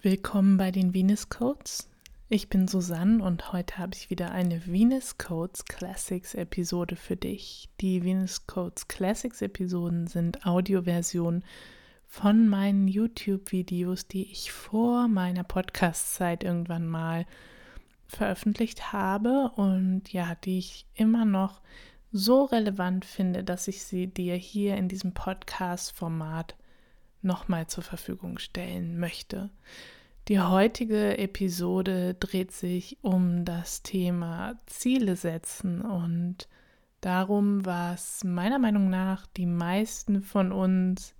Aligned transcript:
Willkommen 0.00 0.58
bei 0.58 0.70
den 0.70 0.94
Venus 0.94 1.28
Codes. 1.28 1.90
Ich 2.28 2.48
bin 2.48 2.68
Susanne 2.68 3.20
und 3.20 3.52
heute 3.52 3.78
habe 3.78 3.96
ich 3.96 4.10
wieder 4.10 4.30
eine 4.30 4.64
Venus 4.64 5.18
Codes 5.18 5.64
Classics 5.64 6.34
Episode 6.34 6.94
für 6.94 7.16
dich. 7.16 7.68
Die 7.80 8.04
Venus 8.04 8.46
Codes 8.46 8.86
Classics 8.86 9.42
Episoden 9.42 10.06
sind 10.06 10.46
Audioversionen 10.46 11.44
von 12.06 12.46
meinen 12.46 12.86
YouTube-Videos, 12.86 14.06
die 14.06 14.30
ich 14.30 14.52
vor 14.52 15.08
meiner 15.08 15.42
Podcast-Zeit 15.42 16.44
irgendwann 16.44 16.86
mal 16.86 17.26
veröffentlicht 18.06 18.92
habe 18.92 19.50
und 19.56 20.12
ja, 20.12 20.36
die 20.36 20.58
ich 20.58 20.86
immer 20.94 21.24
noch 21.24 21.60
so 22.12 22.44
relevant 22.44 23.04
finde, 23.04 23.42
dass 23.42 23.66
ich 23.66 23.82
sie 23.82 24.06
dir 24.06 24.36
hier 24.36 24.76
in 24.76 24.86
diesem 24.86 25.12
Podcast-Format 25.12 26.54
nochmal 27.22 27.66
zur 27.66 27.84
Verfügung 27.84 28.38
stellen 28.38 28.98
möchte. 28.98 29.50
Die 30.28 30.40
heutige 30.40 31.16
Episode 31.16 32.14
dreht 32.14 32.52
sich 32.52 32.98
um 33.00 33.46
das 33.46 33.82
Thema 33.82 34.60
Ziele 34.66 35.16
setzen 35.16 35.80
und 35.80 36.48
darum, 37.00 37.64
was 37.64 38.24
meiner 38.24 38.58
Meinung 38.58 38.90
nach 38.90 39.26
die 39.26 39.46
meisten 39.46 40.22
von 40.22 40.52
uns 40.52 41.14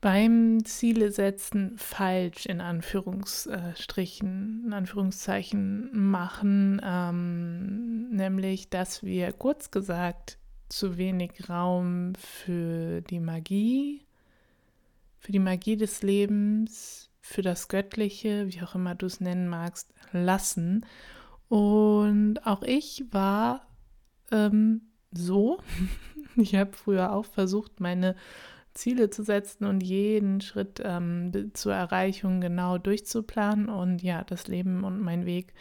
beim 0.00 0.64
Ziele 0.64 1.12
setzen 1.12 1.76
falsch 1.76 2.46
in 2.46 2.62
Anführungsstrichen, 2.62 4.62
in 4.64 4.72
Anführungszeichen 4.72 5.90
machen, 5.92 6.80
ähm, 6.82 8.08
nämlich, 8.08 8.70
dass 8.70 9.02
wir 9.02 9.30
kurz 9.32 9.70
gesagt 9.70 10.38
zu 10.70 10.96
wenig 10.96 11.50
Raum 11.50 12.14
für 12.14 13.02
die 13.02 13.20
Magie 13.20 14.06
für 15.20 15.32
die 15.32 15.38
Magie 15.38 15.76
des 15.76 16.02
Lebens, 16.02 17.10
für 17.20 17.42
das 17.42 17.68
Göttliche, 17.68 18.48
wie 18.48 18.62
auch 18.62 18.74
immer 18.74 18.94
du 18.94 19.06
es 19.06 19.20
nennen 19.20 19.48
magst, 19.48 19.92
lassen. 20.12 20.84
Und 21.48 22.44
auch 22.46 22.62
ich 22.62 23.04
war 23.10 23.66
ähm, 24.32 24.82
so. 25.12 25.58
Ich 26.36 26.54
habe 26.54 26.72
früher 26.72 27.12
auch 27.12 27.24
versucht, 27.24 27.80
meine 27.80 28.14
Ziele 28.72 29.10
zu 29.10 29.24
setzen 29.24 29.64
und 29.64 29.82
jeden 29.82 30.40
Schritt 30.40 30.80
ähm, 30.82 31.50
zur 31.54 31.74
Erreichung 31.74 32.40
genau 32.40 32.78
durchzuplanen. 32.78 33.68
Und 33.68 34.00
ja, 34.00 34.22
das 34.22 34.46
Leben 34.46 34.84
und 34.84 35.00
mein 35.00 35.26
Weg 35.26 35.52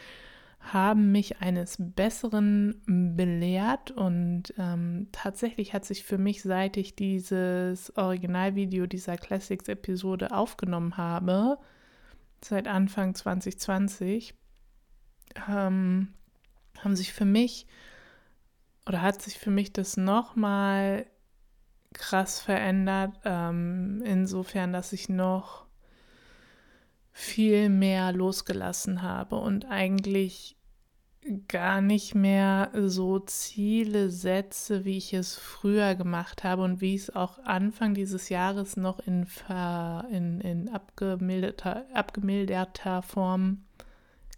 haben 0.60 1.12
mich 1.12 1.42
eines 1.42 1.78
Besseren 1.80 2.82
belehrt 3.16 3.92
und 3.92 4.54
ähm, 4.58 5.08
tatsächlich 5.12 5.74
hat 5.74 5.86
sich 5.86 6.04
für 6.04 6.18
mich, 6.18 6.44
seit 6.44 6.78
ich 6.78 6.96
dieses 6.96 7.96
Originalvideo 7.96 8.86
dieser 8.86 9.18
Classics-Episode 9.18 10.32
aufgenommen 10.32 10.98
habe, 10.98 11.58
seit 12.42 12.68
Anfang 12.68 13.16
2020, 13.16 14.36
ähm, 15.48 16.10
haben 16.84 16.96
sich 16.96 17.14
für 17.14 17.26
mich 17.26 17.66
oder 18.86 19.02
hat 19.02 19.22
sich 19.22 19.38
für 19.40 19.52
mich 19.52 19.72
das 19.72 19.98
nochmal 19.98 21.06
krass 21.94 22.40
verändert, 22.40 23.20
ähm, 23.24 24.02
insofern, 24.06 24.74
dass 24.74 24.94
ich 24.94 25.10
noch 25.10 25.69
viel 27.20 27.68
mehr 27.68 28.14
losgelassen 28.14 29.02
habe 29.02 29.36
und 29.36 29.66
eigentlich 29.66 30.56
gar 31.50 31.82
nicht 31.82 32.16
mehr 32.16 32.72
so 32.74 33.20
Ziele 33.20 34.10
setze, 34.10 34.86
wie 34.86 34.98
ich 34.98 35.14
es 35.14 35.36
früher 35.36 35.96
gemacht 35.96 36.46
habe 36.46 36.64
und 36.64 36.80
wie 36.80 36.96
ich 36.96 37.02
es 37.02 37.16
auch 37.16 37.38
Anfang 37.40 37.94
dieses 37.94 38.30
Jahres 38.30 38.78
noch 38.78 39.00
in, 39.00 39.28
in, 40.10 40.40
in 40.40 40.70
abgemilderter, 40.70 41.86
abgemilderter 41.94 43.02
Form 43.02 43.66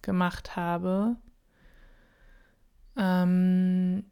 gemacht 0.02 0.56
habe. 0.56 1.18
Ähm, 2.98 4.06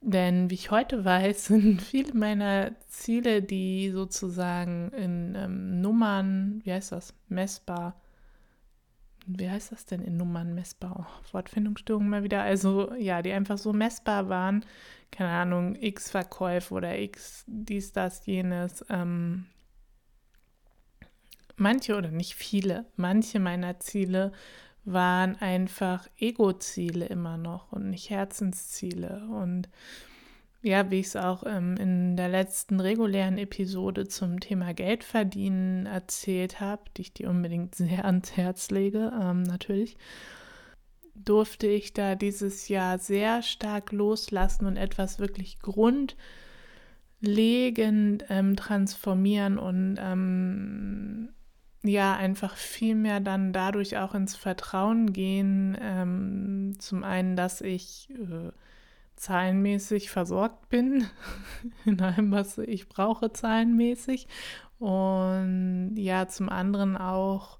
denn 0.00 0.50
wie 0.50 0.54
ich 0.54 0.70
heute 0.70 1.04
weiß, 1.04 1.46
sind 1.46 1.82
viele 1.82 2.14
meiner 2.14 2.72
Ziele, 2.86 3.42
die 3.42 3.90
sozusagen 3.90 4.90
in 4.92 5.34
ähm, 5.34 5.80
Nummern, 5.80 6.60
wie 6.64 6.72
heißt 6.72 6.92
das, 6.92 7.14
messbar, 7.28 8.00
wie 9.26 9.50
heißt 9.50 9.72
das 9.72 9.84
denn 9.84 10.00
in 10.00 10.16
Nummern 10.16 10.54
messbar? 10.54 11.06
Oh, 11.06 11.32
Wortfindungsstörung 11.34 12.08
mal 12.08 12.24
wieder. 12.24 12.42
Also 12.42 12.94
ja, 12.94 13.20
die 13.20 13.32
einfach 13.32 13.58
so 13.58 13.74
messbar 13.74 14.30
waren. 14.30 14.64
Keine 15.10 15.30
Ahnung, 15.30 15.74
x 15.74 16.10
Verkäufe 16.10 16.72
oder 16.72 16.98
x 16.98 17.44
dies, 17.46 17.92
das, 17.92 18.24
jenes. 18.24 18.84
Ähm, 18.88 19.44
manche 21.56 21.96
oder 21.96 22.10
nicht 22.10 22.34
viele, 22.36 22.86
manche 22.96 23.38
meiner 23.38 23.78
Ziele 23.80 24.32
waren 24.92 25.36
einfach 25.36 26.08
Ego-Ziele 26.18 27.06
immer 27.06 27.36
noch 27.36 27.72
und 27.72 27.90
nicht 27.90 28.10
Herzensziele. 28.10 29.28
Und 29.30 29.68
ja, 30.62 30.90
wie 30.90 31.00
ich 31.00 31.06
es 31.06 31.16
auch 31.16 31.44
ähm, 31.46 31.76
in 31.76 32.16
der 32.16 32.28
letzten 32.28 32.80
regulären 32.80 33.38
Episode 33.38 34.08
zum 34.08 34.40
Thema 34.40 34.74
Geldverdienen 34.74 35.86
erzählt 35.86 36.60
habe, 36.60 36.82
die 36.96 37.02
ich 37.02 37.12
dir 37.12 37.30
unbedingt 37.30 37.74
sehr 37.74 38.04
ans 38.04 38.36
Herz 38.36 38.70
lege, 38.70 39.12
ähm, 39.20 39.44
natürlich, 39.44 39.96
durfte 41.14 41.66
ich 41.66 41.92
da 41.92 42.14
dieses 42.14 42.68
Jahr 42.68 42.98
sehr 42.98 43.42
stark 43.42 43.92
loslassen 43.92 44.66
und 44.66 44.76
etwas 44.76 45.18
wirklich 45.18 45.58
grundlegend 45.60 46.16
ähm, 48.28 48.56
transformieren 48.56 49.58
und 49.58 49.96
ähm, 50.00 51.30
ja, 51.82 52.16
einfach 52.16 52.56
viel 52.56 52.94
mehr 52.94 53.20
dann 53.20 53.52
dadurch 53.52 53.98
auch 53.98 54.14
ins 54.14 54.36
Vertrauen 54.36 55.12
gehen. 55.12 55.76
Ähm, 55.80 56.74
zum 56.78 57.04
einen, 57.04 57.36
dass 57.36 57.60
ich 57.60 58.08
äh, 58.10 58.50
zahlenmäßig 59.16 60.10
versorgt 60.10 60.68
bin, 60.68 61.06
in 61.84 62.00
allem, 62.00 62.32
was 62.32 62.58
ich 62.58 62.88
brauche, 62.88 63.32
zahlenmäßig. 63.32 64.26
Und 64.78 65.94
ja, 65.96 66.28
zum 66.28 66.48
anderen 66.48 66.96
auch, 66.96 67.58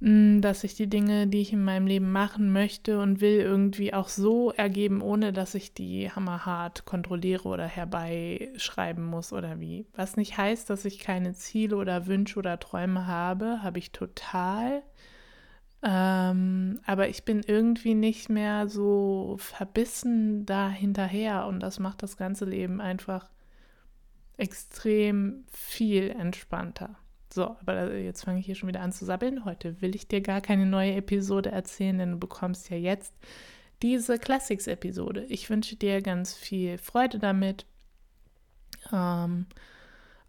dass 0.00 0.60
sich 0.60 0.76
die 0.76 0.88
Dinge, 0.88 1.26
die 1.26 1.40
ich 1.40 1.52
in 1.52 1.64
meinem 1.64 1.88
Leben 1.88 2.12
machen 2.12 2.52
möchte 2.52 3.00
und 3.00 3.20
will, 3.20 3.40
irgendwie 3.40 3.92
auch 3.92 4.08
so 4.08 4.52
ergeben, 4.52 5.02
ohne 5.02 5.32
dass 5.32 5.56
ich 5.56 5.74
die 5.74 6.10
hammerhart 6.12 6.84
kontrolliere 6.84 7.48
oder 7.48 7.66
herbeischreiben 7.66 9.04
muss 9.04 9.32
oder 9.32 9.58
wie. 9.58 9.86
Was 9.94 10.16
nicht 10.16 10.38
heißt, 10.38 10.70
dass 10.70 10.84
ich 10.84 11.00
keine 11.00 11.32
Ziele 11.34 11.76
oder 11.76 12.06
Wünsche 12.06 12.38
oder 12.38 12.60
Träume 12.60 13.08
habe, 13.08 13.60
habe 13.62 13.80
ich 13.80 13.90
total. 13.90 14.84
Ähm, 15.82 16.80
aber 16.86 17.08
ich 17.08 17.24
bin 17.24 17.42
irgendwie 17.44 17.94
nicht 17.94 18.28
mehr 18.28 18.68
so 18.68 19.36
verbissen 19.38 20.46
da 20.46 20.68
hinterher 20.68 21.46
und 21.46 21.60
das 21.60 21.80
macht 21.80 22.04
das 22.04 22.16
ganze 22.16 22.44
Leben 22.44 22.80
einfach 22.80 23.30
extrem 24.36 25.44
viel 25.50 26.10
entspannter. 26.10 26.96
So, 27.38 27.54
aber 27.60 27.94
jetzt 27.94 28.24
fange 28.24 28.40
ich 28.40 28.46
hier 28.46 28.56
schon 28.56 28.68
wieder 28.68 28.80
an 28.80 28.90
zu 28.90 29.04
sabbeln. 29.04 29.44
Heute 29.44 29.80
will 29.80 29.94
ich 29.94 30.08
dir 30.08 30.20
gar 30.20 30.40
keine 30.40 30.66
neue 30.66 30.94
Episode 30.94 31.52
erzählen, 31.52 31.96
denn 31.96 32.10
du 32.10 32.18
bekommst 32.18 32.68
ja 32.68 32.76
jetzt 32.76 33.14
diese 33.80 34.18
Classics-Episode. 34.18 35.24
Ich 35.28 35.48
wünsche 35.48 35.76
dir 35.76 36.02
ganz 36.02 36.34
viel 36.34 36.78
Freude 36.78 37.20
damit. 37.20 37.64
Ähm, 38.92 39.46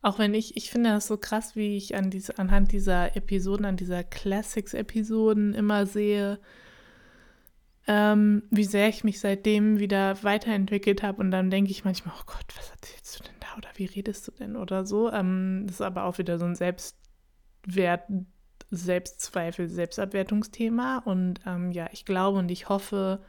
auch 0.03 0.19
wenn 0.19 0.35
ich, 0.35 0.55
ich 0.55 0.69
finde 0.69 0.91
das 0.91 1.07
so 1.07 1.17
krass, 1.17 1.55
wie 1.55 1.77
ich 1.77 1.95
an 1.95 2.11
diese, 2.11 2.37
anhand 2.37 2.73
dieser 2.73 3.17
Episoden, 3.17 3.65
an 3.65 3.75
dieser 3.75 4.03
Classics-Episoden 4.03 5.55
immer 5.55 5.87
sehe, 5.87 6.37
ähm, 7.87 8.43
wie 8.51 8.65
sehr 8.65 8.87
ich 8.87 9.03
mich 9.03 9.19
seitdem 9.19 9.79
wieder 9.79 10.23
weiterentwickelt 10.23 11.01
habe. 11.01 11.21
Und 11.21 11.31
dann 11.31 11.49
denke 11.49 11.71
ich 11.71 11.83
manchmal, 11.83 12.13
oh 12.19 12.23
Gott, 12.27 12.45
was 12.55 12.69
erzählst 12.69 13.19
du 13.19 13.23
denn 13.23 13.38
oder 13.57 13.69
wie 13.75 13.85
redest 13.85 14.27
du 14.27 14.31
denn 14.31 14.55
oder 14.55 14.85
so. 14.85 15.11
Ähm, 15.11 15.63
das 15.65 15.75
ist 15.75 15.81
aber 15.81 16.03
auch 16.03 16.17
wieder 16.17 16.37
so 16.37 16.45
ein 16.45 16.55
Selbstwert, 16.55 18.03
Selbstzweifel, 18.71 19.69
Selbstabwertungsthema. 19.69 20.99
Und 20.99 21.41
ähm, 21.45 21.71
ja, 21.71 21.87
ich 21.91 22.05
glaube 22.05 22.39
und 22.39 22.51
ich 22.51 22.69
hoffe, 22.69 23.19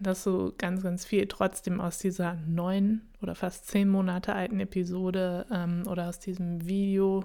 dass 0.00 0.24
so 0.24 0.52
ganz, 0.58 0.82
ganz 0.82 1.04
viel 1.04 1.26
trotzdem 1.26 1.80
aus 1.80 1.98
dieser 1.98 2.34
neun 2.46 3.02
oder 3.22 3.34
fast 3.34 3.68
zehn 3.68 3.88
Monate 3.88 4.34
alten 4.34 4.60
Episode 4.60 5.46
ähm, 5.50 5.84
oder 5.86 6.08
aus 6.08 6.18
diesem 6.18 6.66
Video 6.66 7.24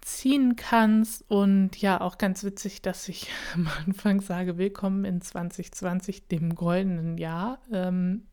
ziehen 0.00 0.56
kannst. 0.56 1.24
Und 1.30 1.76
ja, 1.76 2.00
auch 2.00 2.18
ganz 2.18 2.44
witzig, 2.44 2.82
dass 2.82 3.08
ich 3.08 3.30
am 3.54 3.68
Anfang 3.86 4.20
sage, 4.20 4.58
willkommen 4.58 5.04
in 5.04 5.20
2020, 5.20 6.28
dem 6.28 6.54
goldenen 6.54 7.18
Jahr. 7.18 7.58
Ähm, 7.72 8.24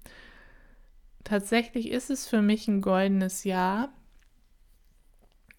tatsächlich 1.24 1.90
ist 1.90 2.10
es 2.10 2.28
für 2.28 2.42
mich 2.42 2.68
ein 2.68 2.82
goldenes 2.82 3.44
Jahr 3.44 3.90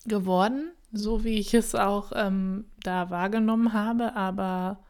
geworden, 0.06 0.72
so 0.92 1.24
wie 1.24 1.38
ich 1.38 1.54
es 1.54 1.74
auch 1.74 2.12
ähm, 2.14 2.64
da 2.82 3.10
wahrgenommen 3.10 3.72
habe, 3.72 4.16
aber 4.16 4.82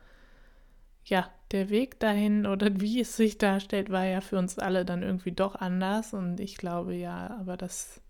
ja, 1.05 1.29
der 1.51 1.69
Weg 1.69 1.99
dahin 2.01 2.47
oder 2.47 2.69
wie 2.81 3.01
es 3.01 3.17
sich 3.17 3.39
darstellt, 3.39 3.91
war 3.91 4.05
ja 4.05 4.21
für 4.21 4.39
uns 4.39 4.59
alle 4.59 4.85
dann 4.85 5.03
irgendwie 5.03 5.33
doch 5.33 5.55
anders. 5.55 6.15
Und 6.15 6.41
ich 6.41 6.57
glaube 6.57 6.95
ja, 6.95 7.37
aber 7.39 7.57
das 7.57 8.01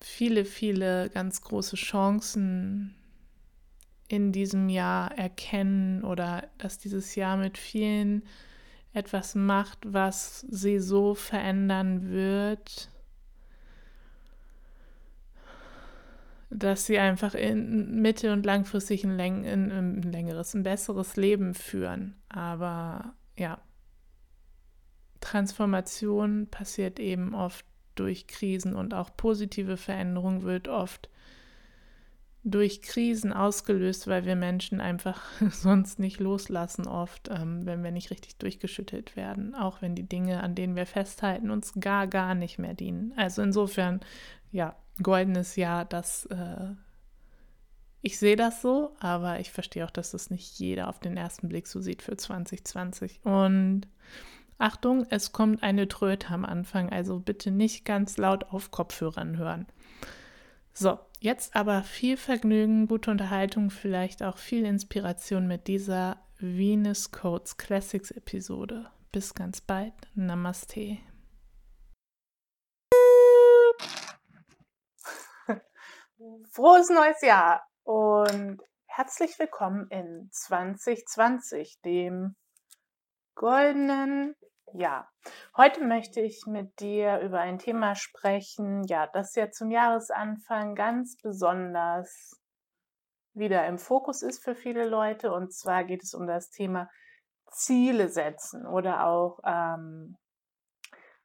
viele, 0.00 0.44
viele 0.44 1.10
ganz 1.10 1.40
große 1.40 1.76
Chancen 1.76 2.94
in 4.08 4.30
diesem 4.30 4.68
Jahr 4.68 5.16
erkennen 5.16 6.04
oder 6.04 6.46
dass 6.58 6.78
dieses 6.78 7.14
Jahr 7.16 7.36
mit 7.36 7.58
vielen 7.58 8.22
etwas 8.96 9.34
macht, 9.34 9.78
was 9.84 10.40
sie 10.40 10.78
so 10.78 11.14
verändern 11.14 12.10
wird, 12.10 12.90
dass 16.50 16.86
sie 16.86 16.98
einfach 16.98 17.34
in 17.34 18.00
mittel- 18.00 18.32
und 18.32 18.46
langfristig 18.46 19.04
ein, 19.04 19.16
läng 19.16 19.44
ein, 19.46 20.02
längeres, 20.02 20.54
ein 20.54 20.62
besseres 20.62 21.16
Leben 21.16 21.54
führen. 21.54 22.16
Aber 22.28 23.14
ja, 23.36 23.60
Transformation 25.20 26.46
passiert 26.50 26.98
eben 26.98 27.34
oft 27.34 27.66
durch 27.96 28.26
Krisen 28.26 28.74
und 28.74 28.94
auch 28.94 29.10
positive 29.16 29.76
Veränderung 29.76 30.42
wird 30.42 30.68
oft 30.68 31.10
durch 32.46 32.80
Krisen 32.80 33.32
ausgelöst, 33.32 34.06
weil 34.06 34.24
wir 34.24 34.36
Menschen 34.36 34.80
einfach 34.80 35.20
sonst 35.50 35.98
nicht 35.98 36.20
loslassen 36.20 36.86
oft, 36.86 37.28
ähm, 37.28 37.66
wenn 37.66 37.82
wir 37.82 37.90
nicht 37.90 38.10
richtig 38.10 38.36
durchgeschüttelt 38.36 39.16
werden, 39.16 39.56
auch 39.56 39.82
wenn 39.82 39.96
die 39.96 40.08
Dinge, 40.08 40.42
an 40.42 40.54
denen 40.54 40.76
wir 40.76 40.86
festhalten, 40.86 41.50
uns 41.50 41.72
gar, 41.80 42.06
gar 42.06 42.36
nicht 42.36 42.58
mehr 42.60 42.74
dienen. 42.74 43.12
Also 43.16 43.42
insofern, 43.42 44.00
ja, 44.52 44.76
goldenes 45.02 45.56
Jahr, 45.56 45.84
das, 45.84 46.26
äh, 46.26 46.70
ich 48.00 48.16
sehe 48.20 48.36
das 48.36 48.62
so, 48.62 48.94
aber 49.00 49.40
ich 49.40 49.50
verstehe 49.50 49.84
auch, 49.84 49.90
dass 49.90 50.12
das 50.12 50.30
nicht 50.30 50.60
jeder 50.60 50.88
auf 50.88 51.00
den 51.00 51.16
ersten 51.16 51.48
Blick 51.48 51.66
so 51.66 51.80
sieht 51.80 52.00
für 52.00 52.16
2020. 52.16 53.24
Und 53.24 53.88
Achtung, 54.58 55.04
es 55.10 55.32
kommt 55.32 55.64
eine 55.64 55.88
Tröte 55.88 56.30
am 56.30 56.44
Anfang, 56.44 56.90
also 56.90 57.18
bitte 57.18 57.50
nicht 57.50 57.84
ganz 57.84 58.18
laut 58.18 58.44
auf 58.52 58.70
Kopfhörern 58.70 59.36
hören. 59.36 59.66
So, 60.78 60.98
jetzt 61.20 61.56
aber 61.56 61.82
viel 61.82 62.18
Vergnügen, 62.18 62.86
gute 62.86 63.10
Unterhaltung, 63.10 63.70
vielleicht 63.70 64.22
auch 64.22 64.36
viel 64.36 64.66
Inspiration 64.66 65.46
mit 65.46 65.68
dieser 65.68 66.18
Venus 66.38 67.12
Codes 67.12 67.56
Classics 67.56 68.10
Episode. 68.10 68.90
Bis 69.10 69.32
ganz 69.32 69.62
bald. 69.62 69.94
Namaste. 70.14 70.98
Frohes 76.52 76.90
neues 76.90 77.22
Jahr 77.22 77.66
und 77.84 78.60
herzlich 78.84 79.38
willkommen 79.38 79.88
in 79.88 80.28
2020, 80.30 81.80
dem 81.86 82.36
goldenen 83.34 84.36
ja, 84.72 85.08
heute 85.56 85.84
möchte 85.84 86.20
ich 86.20 86.44
mit 86.46 86.80
dir 86.80 87.20
über 87.20 87.40
ein 87.40 87.58
Thema 87.58 87.94
sprechen, 87.94 88.84
ja, 88.84 89.06
das 89.06 89.34
ja 89.34 89.50
zum 89.50 89.70
Jahresanfang 89.70 90.74
ganz 90.74 91.16
besonders 91.22 92.40
wieder 93.34 93.66
im 93.66 93.78
Fokus 93.78 94.22
ist 94.22 94.42
für 94.42 94.54
viele 94.54 94.86
Leute. 94.86 95.32
Und 95.32 95.52
zwar 95.52 95.84
geht 95.84 96.02
es 96.02 96.14
um 96.14 96.26
das 96.26 96.50
Thema 96.50 96.88
Ziele 97.50 98.08
setzen 98.08 98.66
oder 98.66 99.06
auch 99.06 99.38
ähm, 99.44 100.16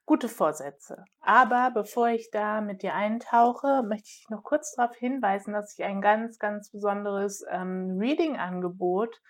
gute 0.06 0.28
Vorsätze. 0.28 1.06
Aber 1.22 1.72
bevor 1.74 2.10
ich 2.10 2.30
da 2.32 2.62
mit 2.62 2.84
dir 2.84 2.94
eintauche, 2.94 3.84
möchte 3.84 4.10
ich 4.10 4.26
noch 4.30 4.44
kurz 4.44 4.76
darauf 4.76 4.96
hinweisen, 4.96 5.54
dass 5.54 5.74
ich 5.78 5.84
ein 5.84 6.02
ganz, 6.02 6.38
ganz 6.38 6.70
besonderes 6.72 7.44
ähm, 7.50 7.98
Reading-Angebot 7.98 9.22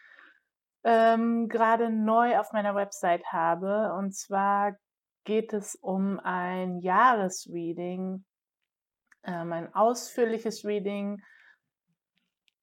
ähm, 0.83 1.47
gerade 1.47 1.89
neu 1.89 2.37
auf 2.39 2.51
meiner 2.53 2.75
Website 2.75 3.25
habe. 3.31 3.93
Und 3.97 4.15
zwar 4.15 4.75
geht 5.23 5.53
es 5.53 5.75
um 5.75 6.19
ein 6.19 6.79
Jahresreading, 6.79 8.25
ähm, 9.23 9.53
ein 9.53 9.73
ausführliches 9.73 10.65
Reading 10.65 11.21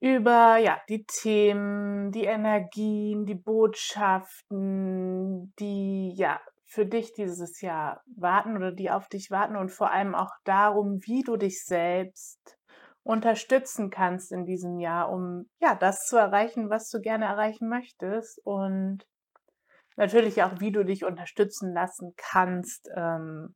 über 0.01 0.59
ja, 0.59 0.81
die 0.89 1.05
Themen, 1.05 2.13
die 2.13 2.25
Energien, 2.25 3.27
die 3.27 3.35
Botschaften, 3.35 4.53
die 5.59 6.13
ja 6.15 6.41
für 6.67 6.87
dich 6.87 7.15
dieses 7.15 7.61
Jahr 7.61 8.03
warten 8.17 8.57
oder 8.57 8.73
die 8.73 8.91
auf 8.91 9.09
dich 9.09 9.31
warten 9.31 9.57
und 9.57 9.71
vor 9.71 9.91
allem 9.91 10.15
auch 10.15 10.31
darum, 10.45 11.01
wie 11.05 11.23
du 11.23 11.37
dich 11.37 11.65
selbst 11.65 12.58
unterstützen 13.09 13.89
kannst 13.89 14.31
in 14.33 14.45
diesem 14.45 14.79
Jahr, 14.79 15.11
um 15.11 15.49
ja 15.61 15.75
das 15.75 16.05
zu 16.05 16.19
erreichen, 16.19 16.69
was 16.69 16.91
du 16.91 17.01
gerne 17.01 17.25
erreichen 17.25 17.67
möchtest 17.67 18.39
und 18.45 19.07
natürlich 19.97 20.43
auch, 20.43 20.61
wie 20.61 20.73
du 20.73 20.85
dich 20.85 21.07
unterstützen 21.07 21.73
lassen 21.73 22.13
kannst 22.19 22.91
ähm, 22.95 23.55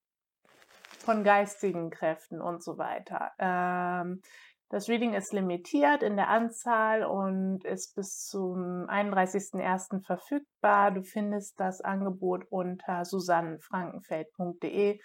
von 1.00 1.22
geistigen 1.22 1.90
Kräften 1.90 2.40
und 2.40 2.64
so 2.64 2.78
weiter. 2.78 3.32
Ähm, 3.38 4.22
das 4.70 4.88
Reading 4.88 5.12
ist 5.12 5.34
limitiert 5.34 6.02
in 6.02 6.16
der 6.16 6.28
Anzahl 6.28 7.04
und 7.04 7.62
ist 7.66 7.94
bis 7.94 8.24
zum 8.24 8.88
31.01. 8.88 10.02
verfügbar. 10.06 10.92
Du 10.92 11.02
findest 11.02 11.60
das 11.60 11.82
Angebot 11.82 12.46
unter 12.48 13.04
susannenfrankenfeld.de 13.04 14.98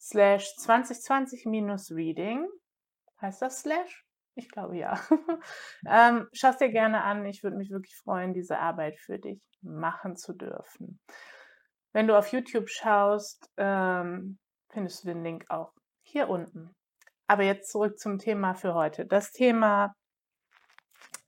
slash 0.00 0.54
2020-reading. 0.58 2.46
Heißt 3.20 3.42
das 3.42 3.60
Slash? 3.60 4.04
Ich 4.34 4.48
glaube 4.48 4.76
ja. 4.76 5.00
ähm, 5.86 6.28
Schau 6.32 6.50
es 6.50 6.58
dir 6.58 6.70
gerne 6.70 7.02
an. 7.02 7.26
Ich 7.26 7.42
würde 7.42 7.56
mich 7.56 7.70
wirklich 7.70 7.96
freuen, 7.96 8.34
diese 8.34 8.58
Arbeit 8.58 8.98
für 8.98 9.18
dich 9.18 9.40
machen 9.62 10.16
zu 10.16 10.32
dürfen. 10.32 11.00
Wenn 11.92 12.06
du 12.06 12.16
auf 12.16 12.28
YouTube 12.28 12.68
schaust, 12.68 13.50
ähm, 13.56 14.38
findest 14.70 15.02
du 15.02 15.08
den 15.08 15.24
Link 15.24 15.46
auch 15.48 15.72
hier 16.02 16.28
unten. 16.28 16.74
Aber 17.26 17.42
jetzt 17.42 17.70
zurück 17.72 17.98
zum 17.98 18.18
Thema 18.18 18.54
für 18.54 18.74
heute. 18.74 19.06
Das 19.06 19.32
Thema 19.32 19.94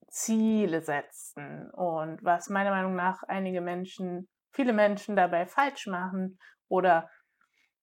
Ziele 0.09 0.83
setzen 0.83 1.71
und 1.71 2.23
was 2.23 2.49
meiner 2.49 2.71
Meinung 2.71 2.95
nach 2.95 3.23
einige 3.25 3.61
Menschen, 3.61 4.29
viele 4.53 4.73
Menschen 4.73 5.17
dabei 5.17 5.47
falsch 5.47 5.87
machen 5.87 6.39
oder 6.69 7.09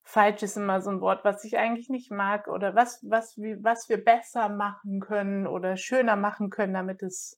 falsch 0.07 0.41
ist 0.41 0.55
immer 0.55 0.79
so 0.81 0.89
ein 0.89 1.01
Wort, 1.01 1.25
was 1.25 1.43
ich 1.43 1.57
eigentlich 1.57 1.89
nicht 1.89 2.11
mag 2.11 2.47
oder 2.47 2.75
was, 2.75 3.03
was, 3.03 3.37
wie, 3.37 3.61
was 3.61 3.89
wir 3.89 4.01
besser 4.01 4.47
machen 4.47 5.01
können 5.01 5.45
oder 5.45 5.75
schöner 5.75 6.15
machen 6.15 6.49
können, 6.49 6.73
damit 6.73 7.03
es, 7.03 7.37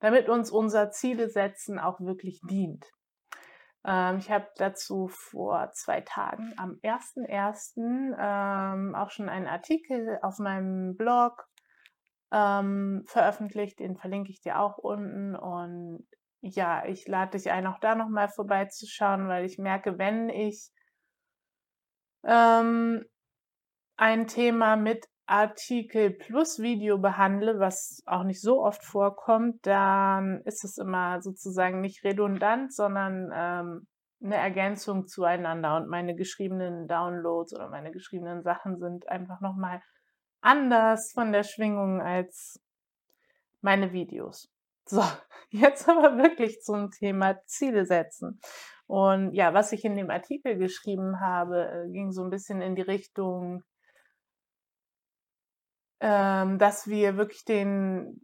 damit 0.00 0.28
uns 0.28 0.50
unser 0.50 0.90
Ziele 0.90 1.28
setzen 1.28 1.78
auch 1.78 2.00
wirklich 2.00 2.40
dient. 2.42 2.84
Ähm, 3.84 4.18
ich 4.18 4.32
habe 4.32 4.48
dazu 4.56 5.06
vor 5.06 5.70
zwei 5.74 6.00
Tagen 6.00 6.52
am 6.56 6.72
1.1. 6.82 8.16
Ähm, 8.18 8.94
auch 8.96 9.10
schon 9.10 9.28
einen 9.28 9.46
Artikel 9.46 10.18
auf 10.22 10.40
meinem 10.40 10.96
Blog 10.96 11.46
ähm, 12.32 13.04
veröffentlicht, 13.06 13.78
den 13.78 13.96
verlinke 13.96 14.32
ich 14.32 14.40
dir 14.40 14.58
auch 14.58 14.78
unten 14.78 15.36
und 15.36 16.04
ja, 16.40 16.84
ich 16.84 17.06
lade 17.06 17.38
dich 17.38 17.50
ein, 17.52 17.66
auch 17.68 17.78
da 17.78 17.94
nochmal 17.94 18.28
vorbeizuschauen, 18.28 19.28
weil 19.28 19.44
ich 19.44 19.58
merke, 19.58 19.98
wenn 19.98 20.28
ich 20.28 20.72
ähm, 22.26 23.04
ein 23.96 24.26
Thema 24.26 24.76
mit 24.76 25.06
Artikel 25.26 26.10
plus 26.10 26.60
Video 26.60 26.98
behandle, 26.98 27.58
was 27.58 28.02
auch 28.06 28.22
nicht 28.22 28.40
so 28.40 28.62
oft 28.62 28.84
vorkommt, 28.84 29.66
dann 29.66 30.40
ist 30.44 30.64
es 30.64 30.78
immer 30.78 31.20
sozusagen 31.20 31.80
nicht 31.80 32.04
redundant, 32.04 32.72
sondern 32.72 33.32
ähm, 33.34 33.86
eine 34.22 34.36
Ergänzung 34.36 35.06
zueinander. 35.06 35.76
Und 35.76 35.88
meine 35.88 36.14
geschriebenen 36.14 36.86
Downloads 36.86 37.54
oder 37.54 37.68
meine 37.68 37.90
geschriebenen 37.90 38.42
Sachen 38.42 38.78
sind 38.78 39.08
einfach 39.08 39.40
nochmal 39.40 39.82
anders 40.40 41.12
von 41.12 41.32
der 41.32 41.42
Schwingung 41.42 42.00
als 42.00 42.62
meine 43.60 43.92
Videos. 43.92 44.48
So, 44.84 45.02
jetzt 45.50 45.88
aber 45.88 46.16
wirklich 46.18 46.60
zum 46.62 46.90
Thema 46.92 47.42
Ziele 47.46 47.84
setzen. 47.84 48.40
Und 48.86 49.34
ja, 49.34 49.54
was 49.54 49.72
ich 49.72 49.84
in 49.84 49.96
dem 49.96 50.10
Artikel 50.10 50.56
geschrieben 50.56 51.20
habe, 51.20 51.68
äh, 51.68 51.90
ging 51.90 52.12
so 52.12 52.22
ein 52.22 52.30
bisschen 52.30 52.62
in 52.62 52.76
die 52.76 52.82
Richtung, 52.82 53.64
ähm, 56.00 56.58
dass 56.58 56.86
wir 56.86 57.16
wirklich 57.16 57.44
den 57.44 58.20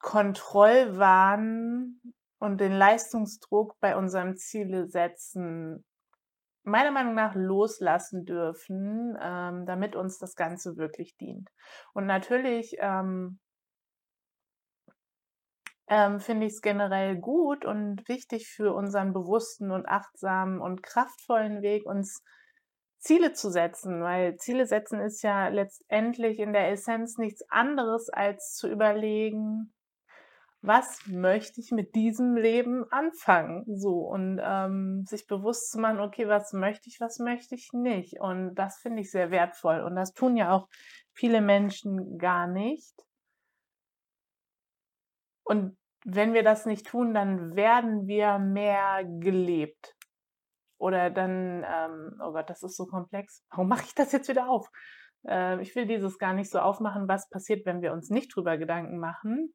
Kontrollwahn 0.00 2.00
und 2.38 2.60
den 2.60 2.72
Leistungsdruck 2.72 3.78
bei 3.80 3.96
unserem 3.96 4.36
Ziele 4.36 4.88
setzen 4.88 5.84
meiner 6.62 6.90
Meinung 6.90 7.14
nach 7.14 7.34
loslassen 7.34 8.24
dürfen, 8.24 9.16
ähm, 9.20 9.66
damit 9.66 9.96
uns 9.96 10.18
das 10.18 10.34
Ganze 10.34 10.76
wirklich 10.76 11.16
dient. 11.16 11.50
Und 11.92 12.06
natürlich 12.06 12.76
ähm, 15.90 16.20
finde 16.20 16.46
ich 16.46 16.54
es 16.54 16.62
generell 16.62 17.16
gut 17.18 17.64
und 17.64 18.08
wichtig 18.08 18.48
für 18.48 18.72
unseren 18.72 19.12
bewussten 19.12 19.72
und 19.72 19.88
achtsamen 19.88 20.60
und 20.60 20.82
kraftvollen 20.82 21.62
Weg, 21.62 21.84
uns 21.84 22.22
Ziele 23.00 23.32
zu 23.32 23.50
setzen, 23.50 24.00
weil 24.00 24.36
Ziele 24.36 24.66
setzen 24.66 25.00
ist 25.00 25.22
ja 25.22 25.48
letztendlich 25.48 26.38
in 26.38 26.52
der 26.52 26.70
Essenz 26.70 27.18
nichts 27.18 27.42
anderes 27.50 28.08
als 28.08 28.54
zu 28.54 28.68
überlegen, 28.68 29.72
was 30.62 31.06
möchte 31.06 31.60
ich 31.60 31.72
mit 31.72 31.94
diesem 31.94 32.36
Leben 32.36 32.84
anfangen? 32.92 33.64
So 33.66 34.00
und 34.00 34.40
ähm, 34.42 35.04
sich 35.06 35.26
bewusst 35.26 35.72
zu 35.72 35.80
machen, 35.80 36.00
okay, 36.00 36.28
was 36.28 36.52
möchte 36.52 36.88
ich, 36.88 37.00
was 37.00 37.18
möchte 37.18 37.54
ich 37.54 37.72
nicht? 37.72 38.20
Und 38.20 38.54
das 38.54 38.78
finde 38.78 39.00
ich 39.00 39.10
sehr 39.10 39.30
wertvoll. 39.30 39.80
Und 39.80 39.96
das 39.96 40.12
tun 40.12 40.36
ja 40.36 40.52
auch 40.52 40.68
viele 41.14 41.40
Menschen 41.40 42.18
gar 42.18 42.46
nicht. 42.46 42.94
Und 45.44 45.79
wenn 46.04 46.34
wir 46.34 46.42
das 46.42 46.66
nicht 46.66 46.86
tun, 46.86 47.14
dann 47.14 47.56
werden 47.56 48.06
wir 48.06 48.38
mehr 48.38 49.04
gelebt. 49.04 49.96
Oder 50.78 51.10
dann, 51.10 51.64
ähm, 51.68 52.20
oh 52.24 52.32
Gott, 52.32 52.48
das 52.48 52.62
ist 52.62 52.76
so 52.76 52.86
komplex. 52.86 53.44
Warum 53.50 53.68
mache 53.68 53.84
ich 53.84 53.94
das 53.94 54.12
jetzt 54.12 54.28
wieder 54.28 54.48
auf? 54.48 54.70
Äh, 55.26 55.60
ich 55.60 55.74
will 55.76 55.86
dieses 55.86 56.18
gar 56.18 56.32
nicht 56.32 56.50
so 56.50 56.58
aufmachen, 56.58 57.08
was 57.08 57.28
passiert, 57.28 57.66
wenn 57.66 57.82
wir 57.82 57.92
uns 57.92 58.08
nicht 58.08 58.34
drüber 58.34 58.56
Gedanken 58.56 58.98
machen 58.98 59.54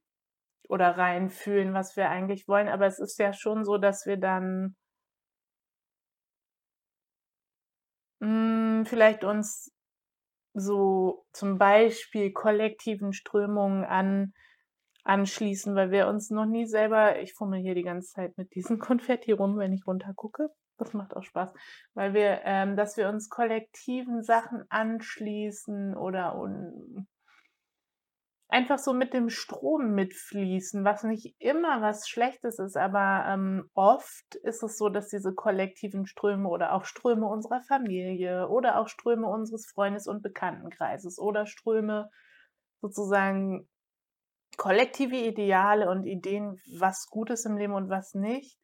oder 0.70 0.98
reinfühlen, 0.98 1.74
was 1.74 1.96
wir 1.96 2.10
eigentlich 2.10 2.48
wollen. 2.48 2.70
Aber 2.70 2.86
es 2.86 3.00
ist 3.00 3.18
ja 3.20 3.34
schon 3.34 3.66
so, 3.66 3.78
dass 3.78 4.06
wir 4.06 4.18
dann 4.18 4.76
mh, 8.20 8.28
hm, 8.80 8.86
vielleicht 8.86 9.24
uns 9.24 9.72
so 10.54 11.26
zum 11.34 11.58
Beispiel 11.58 12.32
kollektiven 12.32 13.14
Strömungen 13.14 13.84
an, 13.84 14.34
anschließen, 15.06 15.76
weil 15.76 15.92
wir 15.92 16.08
uns 16.08 16.30
noch 16.32 16.46
nie 16.46 16.66
selber, 16.66 17.20
ich 17.22 17.34
fummel 17.34 17.62
hier 17.62 17.76
die 17.76 17.84
ganze 17.84 18.10
Zeit 18.10 18.38
mit 18.38 18.54
diesem 18.56 18.80
Konfetti 18.80 19.32
rum, 19.32 19.58
wenn 19.58 19.74
ich 19.74 19.88
runtergucke. 19.88 20.50
Das 20.78 20.94
macht 20.94 21.16
auch 21.16 21.24
Spaß, 21.24 21.54
weil 21.94 22.14
wir, 22.14 22.42
ähm, 22.44 22.76
dass 22.76 22.98
wir 22.98 23.08
uns 23.08 23.30
kollektiven 23.30 24.24
Sachen 24.24 24.66
anschließen 24.70 25.96
oder 25.96 26.38
un 26.38 27.08
einfach 28.48 28.78
so 28.78 28.94
mit 28.94 29.14
dem 29.14 29.30
Strom 29.30 29.96
mitfließen, 29.96 30.86
was 30.86 31.04
nicht 31.04 31.36
immer 31.40 31.82
was 31.82 32.08
Schlechtes 32.08 32.60
ist, 32.60 32.78
aber 32.78 33.26
ähm, 33.28 33.70
oft 33.74 34.36
ist 34.36 34.64
es 34.64 34.78
so, 34.78 34.90
dass 34.90 35.10
diese 35.10 35.34
kollektiven 35.34 36.06
Ströme 36.06 36.48
oder 36.48 36.74
auch 36.74 36.86
Ströme 36.86 37.26
unserer 37.26 37.62
Familie 37.62 38.48
oder 38.50 38.80
auch 38.80 38.88
Ströme 38.88 39.28
unseres 39.28 39.66
Freundes- 39.66 40.08
und 40.08 40.22
Bekanntenkreises 40.22 41.20
oder 41.20 41.48
Ströme 41.48 42.10
sozusagen 42.82 43.68
kollektive 44.58 45.16
Ideale 45.16 45.90
und 45.90 46.06
Ideen, 46.06 46.60
was 46.78 47.08
gut 47.08 47.30
ist 47.30 47.46
im 47.46 47.58
Leben 47.58 47.74
und 47.74 47.90
was 47.90 48.14
nicht, 48.14 48.58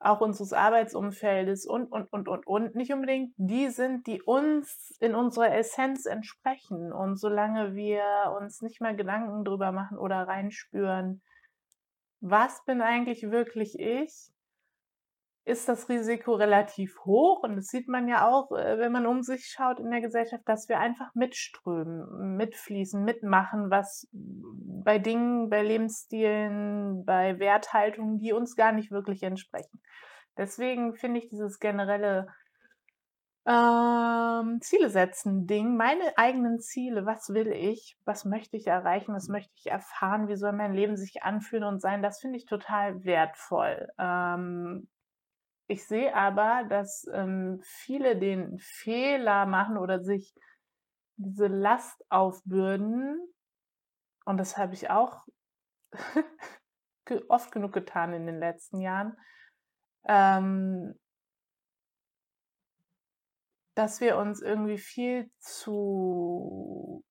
auch 0.00 0.20
unseres 0.20 0.52
Arbeitsumfeldes 0.52 1.66
und, 1.66 1.86
und, 1.92 2.12
und, 2.12 2.28
und, 2.28 2.46
und, 2.46 2.74
nicht 2.74 2.92
unbedingt 2.92 3.32
die 3.36 3.68
sind, 3.68 4.06
die 4.06 4.20
uns 4.22 4.96
in 5.00 5.14
unserer 5.14 5.54
Essenz 5.54 6.06
entsprechen. 6.06 6.92
Und 6.92 7.16
solange 7.16 7.74
wir 7.74 8.02
uns 8.38 8.62
nicht 8.62 8.80
mehr 8.80 8.94
Gedanken 8.94 9.44
drüber 9.44 9.72
machen 9.72 9.98
oder 9.98 10.26
reinspüren, 10.26 11.22
was 12.20 12.64
bin 12.64 12.80
eigentlich 12.80 13.30
wirklich 13.30 13.78
ich, 13.78 14.31
ist 15.44 15.68
das 15.68 15.88
Risiko 15.88 16.34
relativ 16.34 17.04
hoch. 17.04 17.42
Und 17.42 17.56
das 17.56 17.66
sieht 17.66 17.88
man 17.88 18.08
ja 18.08 18.28
auch, 18.28 18.52
äh, 18.52 18.78
wenn 18.78 18.92
man 18.92 19.06
um 19.06 19.22
sich 19.22 19.46
schaut 19.46 19.80
in 19.80 19.90
der 19.90 20.00
Gesellschaft, 20.00 20.42
dass 20.46 20.68
wir 20.68 20.78
einfach 20.78 21.14
mitströmen, 21.14 22.36
mitfließen, 22.36 23.02
mitmachen, 23.02 23.70
was 23.70 24.08
bei 24.12 24.98
Dingen, 24.98 25.50
bei 25.50 25.62
Lebensstilen, 25.62 27.04
bei 27.04 27.38
Werthaltungen, 27.38 28.18
die 28.18 28.32
uns 28.32 28.56
gar 28.56 28.72
nicht 28.72 28.90
wirklich 28.90 29.22
entsprechen. 29.22 29.82
Deswegen 30.36 30.94
finde 30.94 31.18
ich 31.18 31.28
dieses 31.28 31.58
generelle 31.58 32.28
ähm, 33.44 34.60
Ziele 34.60 34.88
setzen 34.88 35.48
Ding, 35.48 35.76
meine 35.76 36.16
eigenen 36.16 36.60
Ziele, 36.60 37.06
was 37.06 37.30
will 37.30 37.48
ich, 37.48 37.98
was 38.04 38.24
möchte 38.24 38.56
ich 38.56 38.68
erreichen, 38.68 39.14
was 39.14 39.28
möchte 39.28 39.52
ich 39.56 39.66
erfahren, 39.66 40.28
wie 40.28 40.36
soll 40.36 40.52
mein 40.52 40.72
Leben 40.72 40.96
sich 40.96 41.24
anfühlen 41.24 41.64
und 41.64 41.80
sein, 41.80 42.02
das 42.02 42.20
finde 42.20 42.38
ich 42.38 42.46
total 42.46 43.04
wertvoll. 43.04 43.88
Ähm, 43.98 44.86
ich 45.66 45.86
sehe 45.86 46.14
aber, 46.14 46.64
dass 46.68 47.06
ähm, 47.12 47.60
viele 47.62 48.18
den 48.18 48.58
Fehler 48.58 49.46
machen 49.46 49.78
oder 49.78 50.02
sich 50.02 50.34
diese 51.16 51.46
Last 51.46 52.04
aufbürden. 52.10 53.20
Und 54.24 54.36
das 54.38 54.56
habe 54.56 54.74
ich 54.74 54.90
auch 54.90 55.24
oft 57.28 57.52
genug 57.52 57.72
getan 57.72 58.12
in 58.12 58.26
den 58.26 58.38
letzten 58.38 58.80
Jahren. 58.80 59.16
Ähm, 60.04 60.98
dass 63.74 64.00
wir 64.00 64.18
uns 64.18 64.42
irgendwie 64.42 64.78
viel 64.78 65.30
zu 65.38 67.04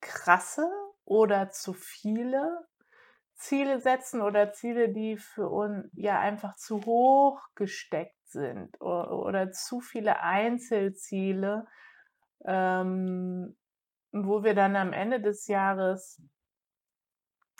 krasse 0.00 0.70
oder 1.04 1.50
zu 1.50 1.72
viele 1.72 2.66
Ziele 3.36 3.80
setzen 3.80 4.22
oder 4.22 4.52
Ziele, 4.52 4.88
die 4.88 5.16
für 5.16 5.48
uns 5.48 5.90
ja 5.94 6.18
einfach 6.18 6.56
zu 6.56 6.84
hoch 6.86 7.40
gesteckt 7.54 8.16
sind 8.28 8.80
oder, 8.80 9.12
oder 9.12 9.50
zu 9.52 9.80
viele 9.80 10.20
Einzelziele, 10.20 11.66
ähm, 12.44 13.56
wo 14.12 14.42
wir 14.42 14.54
dann 14.54 14.74
am 14.76 14.92
Ende 14.92 15.20
des 15.20 15.46
Jahres, 15.46 16.20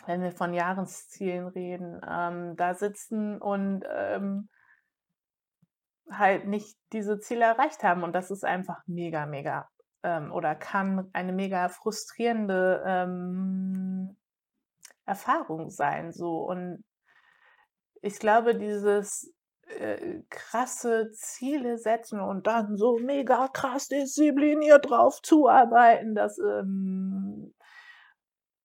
wenn 0.05 0.21
wir 0.21 0.31
von 0.31 0.53
Jahreszielen 0.53 1.47
reden, 1.47 2.01
ähm, 2.07 2.55
da 2.55 2.73
sitzen 2.73 3.39
und 3.39 3.83
ähm, 3.89 4.49
halt 6.09 6.47
nicht 6.47 6.77
diese 6.93 7.19
Ziele 7.19 7.45
erreicht 7.45 7.83
haben. 7.83 8.03
Und 8.03 8.13
das 8.13 8.31
ist 8.31 8.43
einfach 8.43 8.81
mega, 8.87 9.25
mega 9.25 9.69
ähm, 10.03 10.31
oder 10.31 10.55
kann 10.55 11.09
eine 11.13 11.33
mega 11.33 11.69
frustrierende 11.69 12.83
ähm, 12.85 14.17
Erfahrung 15.07 15.69
sein. 15.69 16.11
So. 16.11 16.39
Und 16.39 16.83
ich 18.01 18.19
glaube, 18.19 18.55
dieses 18.55 19.33
äh, 19.67 20.21
krasse 20.29 21.09
Ziele 21.11 21.77
setzen 21.77 22.19
und 22.19 22.47
dann 22.47 22.77
so 22.77 22.99
mega 22.99 23.47
krass 23.47 23.87
diszipliniert 23.87 24.89
drauf 24.89 25.21
zuarbeiten, 25.21 26.15
das 26.15 26.37
ähm, 26.39 27.53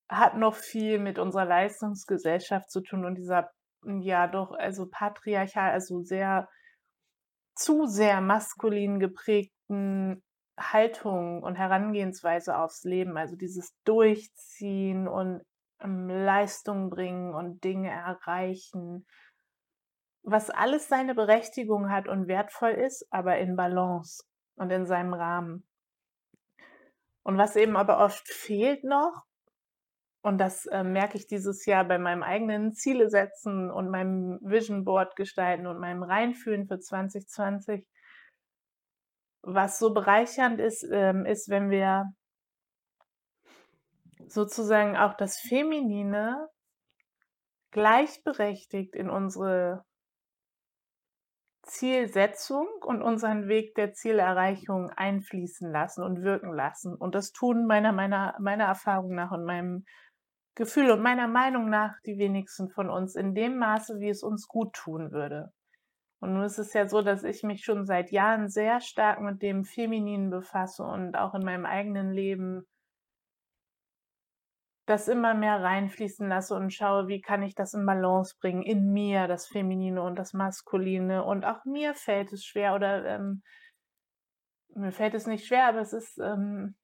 hat 0.09 0.37
noch 0.37 0.55
viel 0.55 0.99
mit 0.99 1.19
unserer 1.19 1.47
Leistungsgesellschaft 1.47 2.71
zu 2.71 2.83
tun 2.83 3.05
und 3.05 3.17
dieser, 3.17 3.51
ja 3.85 4.27
doch, 4.27 4.53
also 4.53 4.87
patriarchal, 4.91 5.71
also 5.71 6.03
sehr 6.03 6.49
zu 7.55 7.87
sehr 7.87 8.21
maskulin 8.21 8.99
geprägten 8.99 10.23
Haltung 10.59 11.43
und 11.43 11.57
Herangehensweise 11.57 12.57
aufs 12.57 12.85
Leben, 12.85 13.17
also 13.17 13.37
dieses 13.37 13.75
Durchziehen 13.85 15.09
und 15.09 15.43
Leistung 15.85 16.91
bringen 16.91 17.35
und 17.35 17.63
Dinge 17.65 17.91
erreichen, 17.91 19.07
was 20.23 20.51
alles 20.51 20.89
seine 20.89 21.15
Berechtigung 21.15 21.91
hat 21.91 22.09
und 22.09 22.29
wertvoll 22.29 22.71
ist, 22.71 23.07
aber 23.11 23.39
in 23.39 23.57
Balance 23.57 24.25
und 24.57 24.71
in 24.71 24.87
seinem 24.87 25.15
Rahmen. 25.15 25.67
Und 27.25 27.39
was 27.39 27.57
eben 27.57 27.77
aber 27.77 27.99
oft 27.99 28.29
fehlt 28.29 28.85
noch, 28.85 29.25
und 30.25 30.39
das 30.39 30.67
äh, 30.67 30.85
merke 30.85 31.19
ich 31.19 31.27
dieses 31.27 31.67
Jahr 31.67 31.85
bei 31.85 31.99
meinem 31.99 32.23
eigenen 32.23 32.75
Ziele 32.75 33.11
setzen 33.11 33.71
und 33.73 33.91
meinem 33.91 34.39
Vision 34.41 34.85
Board 34.85 35.17
gestalten 35.17 35.67
und 35.67 35.81
meinem 35.81 36.05
Reinfühlen 36.05 36.69
für 36.69 36.79
2020, 36.79 37.85
was 39.43 39.81
so 39.81 39.93
bereichernd 39.93 40.61
ist, 40.61 40.87
ähm, 40.93 41.27
ist, 41.27 41.49
wenn 41.49 41.71
wir 41.71 42.05
sozusagen 44.33 44.97
auch 44.97 45.15
das 45.15 45.39
Feminine 45.39 46.49
gleichberechtigt 47.71 48.95
in 48.95 49.11
unsere 49.11 49.85
Zielsetzung 51.63 52.67
und 52.85 53.03
unseren 53.03 53.49
Weg 53.49 53.75
der 53.77 53.93
Zielerreichung 53.93 54.91
einfließen 54.91 55.71
lassen 55.71 56.03
und 56.03 56.23
wirken 56.23 56.53
lassen. 56.53 56.95
Und 56.95 57.15
das 57.15 57.33
tun 57.33 57.67
meiner, 57.67 57.93
meiner, 57.93 58.35
meiner 58.41 58.65
Erfahrung 58.65 59.15
nach 59.15 59.31
und 59.31 59.45
meinem 59.45 59.85
Gefühl 60.55 60.91
und 60.91 61.03
meiner 61.03 61.29
Meinung 61.29 61.71
nach 61.71 61.95
die 62.05 62.19
wenigsten 62.19 62.69
von 62.69 62.91
uns 62.91 63.15
in 63.15 63.35
dem 63.35 63.59
Maße, 63.59 64.01
wie 64.01 64.11
es 64.11 64.23
uns 64.23 64.49
gut 64.49 64.75
tun 64.75 65.13
würde. 65.13 65.53
Und 66.21 66.35
nun 66.35 66.45
ist 66.45 66.59
es 66.59 66.73
ja 66.73 66.89
so, 66.89 67.01
dass 67.01 67.25
ich 67.25 67.43
mich 67.43 67.65
schon 67.65 67.87
seit 67.87 68.11
Jahren 68.11 68.49
sehr 68.49 68.81
stark 68.81 69.21
mit 69.21 69.41
dem 69.41 69.65
Femininen 69.65 70.31
befasse 70.31 70.85
und 70.85 71.17
auch 71.17 71.35
in 71.35 71.45
meinem 71.45 71.65
eigenen 71.65 72.13
Leben 72.13 72.67
das 74.87 75.09
immer 75.09 75.35
mehr 75.35 75.63
reinfließen 75.63 76.29
lasse 76.29 76.55
und 76.55 76.73
schaue, 76.73 77.07
wie 77.07 77.21
kann 77.21 77.43
ich 77.43 77.55
das 77.55 77.75
in 77.75 77.87
Balance 77.87 78.37
bringen, 78.41 78.63
in 78.63 78.93
mir, 78.93 79.29
das 79.29 79.47
Feminine 79.47 80.03
und 80.03 80.17
das 80.17 80.33
Maskuline. 80.33 81.25
Und 81.25 81.45
auch 81.45 81.65
mir 81.65 81.95
fällt 81.95 82.33
es 82.33 82.45
schwer 82.45 82.75
oder 82.75 83.05
ähm, 83.07 83.43
mir 84.75 84.93
fällt 84.93 85.15
es 85.15 85.27
nicht 85.27 85.47
schwer, 85.47 85.69
aber 85.69 85.81
es 85.81 85.93
ist, 85.93 86.19
ähm, 86.19 86.75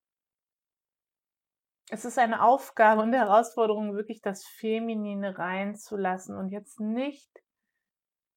es 1.90 2.04
ist 2.04 2.18
eine 2.18 2.42
Aufgabe 2.42 3.02
und 3.02 3.12
Herausforderung, 3.14 3.94
wirklich 3.94 4.20
das 4.20 4.46
Feminine 4.46 5.36
reinzulassen 5.36 6.36
und 6.36 6.50
jetzt 6.50 6.78
nicht 6.80 7.30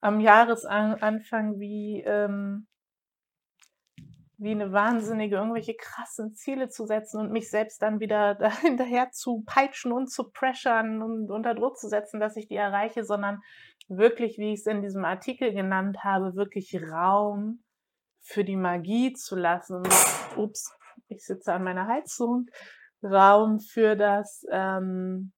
am 0.01 0.19
Jahresanfang 0.19 1.59
wie 1.59 2.01
ähm, 2.01 2.67
wie 4.41 4.51
eine 4.51 4.71
Wahnsinnige 4.71 5.35
irgendwelche 5.35 5.75
krassen 5.75 6.33
Ziele 6.33 6.67
zu 6.67 6.87
setzen 6.87 7.19
und 7.19 7.31
mich 7.31 7.51
selbst 7.51 7.79
dann 7.83 7.99
wieder 7.99 8.37
hinterher 8.61 9.11
zu 9.11 9.43
peitschen 9.45 9.91
und 9.91 10.07
zu 10.07 10.31
pressern 10.31 11.03
und 11.03 11.29
unter 11.29 11.53
Druck 11.53 11.77
zu 11.77 11.87
setzen, 11.87 12.19
dass 12.19 12.35
ich 12.35 12.47
die 12.47 12.55
erreiche, 12.55 13.03
sondern 13.03 13.41
wirklich, 13.87 14.39
wie 14.39 14.53
ich 14.53 14.61
es 14.61 14.65
in 14.65 14.81
diesem 14.81 15.05
Artikel 15.05 15.53
genannt 15.53 16.03
habe, 16.03 16.35
wirklich 16.35 16.75
Raum 16.91 17.63
für 18.19 18.43
die 18.43 18.55
Magie 18.55 19.13
zu 19.13 19.35
lassen. 19.35 19.83
Ups, 20.35 20.75
ich 21.07 21.23
sitze 21.23 21.53
an 21.53 21.63
meiner 21.63 21.87
Heizung. 21.87 22.47
Raum 23.03 23.59
für 23.59 23.95
das, 23.95 24.43
ähm, 24.51 25.33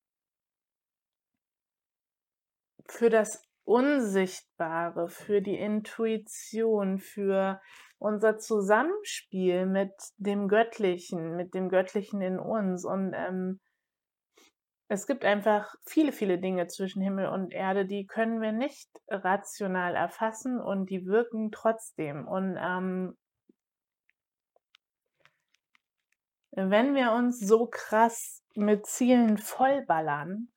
für 2.88 3.10
das 3.10 3.44
Unsichtbare, 3.66 5.10
für 5.10 5.42
die 5.42 5.58
Intuition, 5.58 7.00
für 7.00 7.62
unser 8.04 8.38
Zusammenspiel 8.38 9.66
mit 9.66 9.94
dem 10.18 10.50
Göttlichen, 10.50 11.38
mit 11.38 11.54
dem 11.54 11.70
Göttlichen 11.70 12.22
in 12.22 12.38
uns. 12.38 12.84
Und 12.84 13.14
ähm, 13.16 13.62
es 14.90 15.08
gibt 15.08 15.24
einfach 15.24 15.74
viele, 15.86 16.12
viele 16.12 16.38
Dinge 16.38 16.68
zwischen 16.68 17.02
Himmel 17.02 17.28
und 17.28 17.54
Erde, 17.54 17.86
die 17.86 18.06
können 18.06 18.42
wir 18.42 18.52
nicht 18.52 18.90
rational 19.08 19.96
erfassen 19.96 20.60
und 20.60 20.90
die 20.90 21.06
wirken 21.06 21.52
trotzdem. 21.52 22.28
Und 22.28 22.58
ähm, 22.60 23.18
wenn 26.52 26.96
wir 26.96 27.14
uns 27.14 27.40
so 27.40 27.68
krass 27.68 28.44
mit 28.54 28.86
Zielen 28.86 29.38
vollballern, 29.38 30.53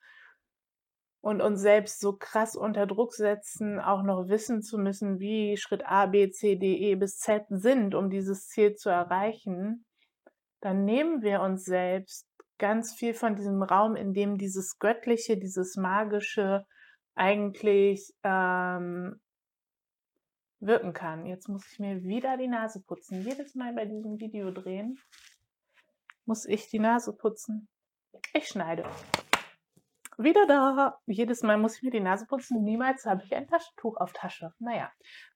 und 1.20 1.40
uns 1.40 1.61
selbst 1.61 2.00
so 2.00 2.14
krass 2.14 2.56
unter 2.56 2.87
Druck 2.87 3.14
setzen, 3.14 3.80
auch 3.80 4.02
noch 4.02 4.28
wissen 4.28 4.62
zu 4.62 4.78
müssen, 4.78 5.18
wie 5.18 5.56
Schritt 5.56 5.85
A, 5.87 6.06
B, 6.06 6.30
C, 6.30 6.56
D, 6.56 6.76
E 6.76 6.94
bis 6.94 7.18
Z 7.18 7.44
sind, 7.49 7.94
um 7.94 8.11
dieses 8.11 8.49
Ziel 8.49 8.75
zu 8.75 8.90
erreichen, 8.90 9.85
dann 10.61 10.85
nehmen 10.85 11.23
wir 11.23 11.40
uns 11.40 11.64
selbst 11.64 12.26
ganz 12.58 12.94
viel 12.94 13.14
von 13.14 13.37
diesem 13.37 13.62
Raum, 13.62 13.96
in 13.96 14.14
dem 14.14 14.38
dieses 14.38 14.78
Göttliche, 14.78 15.37
dieses 15.37 15.76
Magische 15.76 16.64
eigentlich 17.14 18.14
ähm, 18.23 19.20
wirken 20.61 20.92
kann. 20.92 21.26
Jetzt 21.26 21.49
muss 21.49 21.70
ich 21.73 21.78
mir 21.78 22.02
wieder 22.04 22.37
die 22.37 22.49
Nase 22.49 22.80
putzen. 22.80 23.23
Jedes 23.23 23.54
Mal 23.54 23.75
bei 23.75 23.85
diesem 23.85 24.18
Video 24.18 24.50
drehen 24.50 24.99
muss 26.25 26.46
ich 26.46 26.68
die 26.68 26.80
Nase 26.80 27.12
putzen. 27.12 27.68
Ich 28.32 28.49
schneide. 28.49 28.85
Wieder 30.18 30.46
da. 30.46 30.99
Jedes 31.06 31.42
Mal 31.42 31.58
muss 31.58 31.76
ich 31.76 31.82
mir 31.82 31.90
die 31.90 32.00
Nase 32.00 32.26
putzen. 32.26 32.64
Niemals 32.64 33.04
habe 33.04 33.23
ich 33.23 33.35
ein 33.35 33.46
Taschentuch 33.46 33.99
auf 33.99 34.14
Tasche. 34.14 34.54
Naja, 34.58 34.90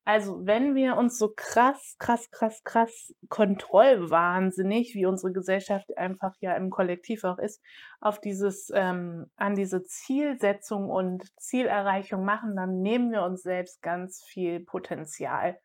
also 0.06 0.46
wenn 0.46 0.74
wir 0.74 0.96
uns 0.96 1.18
so 1.18 1.34
krass, 1.36 1.96
krass, 1.98 2.30
krass, 2.30 2.62
krass 2.64 3.14
kontrollwahnsinnig, 3.28 4.94
wie 4.94 5.04
unsere 5.04 5.32
Gesellschaft 5.32 5.96
einfach 5.98 6.34
ja 6.40 6.54
im 6.54 6.70
Kollektiv 6.70 7.24
auch 7.24 7.38
ist, 7.38 7.62
auf 8.00 8.20
dieses, 8.20 8.70
ähm, 8.74 9.30
an 9.36 9.54
diese 9.54 9.82
Zielsetzung 9.82 10.88
und 10.88 11.24
Zielerreichung 11.36 12.24
machen, 12.24 12.56
dann 12.56 12.80
nehmen 12.80 13.12
wir 13.12 13.22
uns 13.22 13.42
selbst 13.42 13.82
ganz 13.82 14.22
viel 14.24 14.60
Potenzial. 14.60 15.60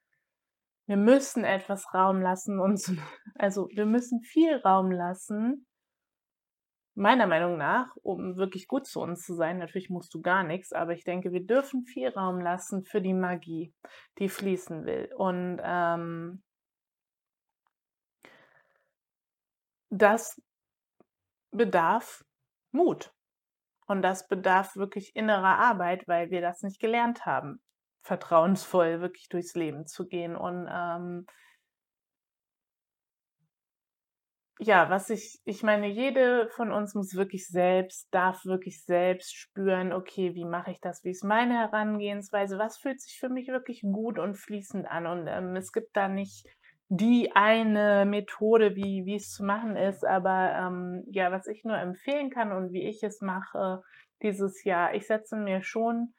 Wir 0.87 0.97
müssen 0.97 1.45
etwas 1.45 1.93
Raum 1.93 2.21
lassen, 2.21 2.59
uns, 2.59 2.91
also 3.35 3.69
wir 3.73 3.85
müssen 3.85 4.21
viel 4.21 4.57
Raum 4.57 4.91
lassen, 4.91 5.65
meiner 6.95 7.27
Meinung 7.27 7.57
nach, 7.57 7.95
um 7.97 8.37
wirklich 8.37 8.67
gut 8.67 8.87
zu 8.87 9.01
uns 9.01 9.25
zu 9.25 9.35
sein, 9.35 9.59
natürlich 9.59 9.89
musst 9.89 10.13
du 10.13 10.21
gar 10.21 10.43
nichts, 10.43 10.71
aber 10.71 10.93
ich 10.93 11.03
denke, 11.03 11.31
wir 11.33 11.45
dürfen 11.45 11.83
viel 11.83 12.09
Raum 12.09 12.39
lassen 12.39 12.83
für 12.83 13.01
die 13.01 13.13
Magie, 13.13 13.73
die 14.17 14.29
fließen 14.29 14.85
will. 14.85 15.11
Und 15.15 15.59
ähm, 15.61 16.41
das 19.89 20.41
bedarf 21.51 22.23
Mut. 22.71 23.13
Und 23.87 24.01
das 24.01 24.27
bedarf 24.27 24.75
wirklich 24.75 25.15
innerer 25.15 25.59
Arbeit, 25.59 26.07
weil 26.07 26.31
wir 26.31 26.41
das 26.41 26.63
nicht 26.63 26.79
gelernt 26.79 27.25
haben, 27.25 27.61
vertrauensvoll 28.01 28.99
wirklich 28.99 29.29
durchs 29.29 29.53
Leben 29.53 29.85
zu 29.85 30.07
gehen. 30.07 30.35
Und 30.35 30.67
ähm, 30.71 31.27
ja, 34.59 34.89
was 34.89 35.09
ich, 35.09 35.41
ich 35.43 35.63
meine, 35.63 35.87
jede 35.87 36.47
von 36.49 36.71
uns 36.71 36.95
muss 36.95 37.15
wirklich 37.15 37.47
selbst, 37.47 38.07
darf 38.11 38.45
wirklich 38.45 38.83
selbst 38.83 39.35
spüren, 39.35 39.91
okay, 39.91 40.33
wie 40.33 40.45
mache 40.45 40.71
ich 40.71 40.79
das, 40.79 41.03
wie 41.03 41.09
ist 41.09 41.23
meine 41.23 41.55
Herangehensweise, 41.55 42.57
was 42.57 42.77
fühlt 42.77 43.01
sich 43.01 43.19
für 43.19 43.29
mich 43.29 43.49
wirklich 43.49 43.81
gut 43.81 44.17
und 44.17 44.35
fließend 44.35 44.87
an. 44.87 45.07
Und 45.07 45.27
ähm, 45.27 45.55
es 45.55 45.73
gibt 45.73 45.95
da 45.97 46.07
nicht 46.07 46.47
die 46.87 47.31
eine 47.33 48.05
Methode, 48.05 48.75
wie, 48.75 49.05
wie 49.05 49.15
es 49.15 49.31
zu 49.31 49.43
machen 49.43 49.75
ist, 49.75 50.05
aber 50.05 50.53
ähm, 50.55 51.03
ja, 51.11 51.31
was 51.31 51.47
ich 51.47 51.63
nur 51.65 51.77
empfehlen 51.77 52.29
kann 52.29 52.51
und 52.51 52.71
wie 52.71 52.87
ich 52.87 53.03
es 53.03 53.21
mache 53.21 53.81
dieses 54.21 54.63
Jahr, 54.63 54.93
ich 54.93 55.05
setze 55.07 55.35
mir 55.35 55.61
schon 55.61 56.13